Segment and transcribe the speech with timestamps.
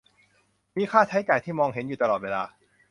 [0.75, 2.43] มีค่าใช้จ่ายที่มองเห็นอยู่ตลอดเวลา